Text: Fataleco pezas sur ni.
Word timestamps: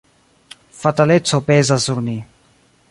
Fataleco 0.79 1.41
pezas 1.51 1.83
sur 1.91 2.01
ni. 2.09 2.19